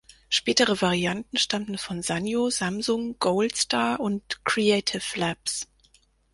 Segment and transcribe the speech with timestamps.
[0.29, 5.67] Spätere Varianten stammten von Sanyo, Samsung, Goldstar und Creative Labs.